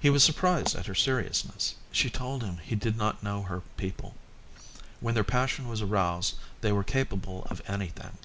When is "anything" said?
7.68-8.16